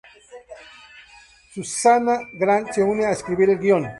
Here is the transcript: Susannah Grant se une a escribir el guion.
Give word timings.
Susannah 1.51 2.21
Grant 2.33 2.65
se 2.73 2.81
une 2.93 3.03
a 3.05 3.11
escribir 3.17 3.51
el 3.55 3.59
guion. 3.65 3.89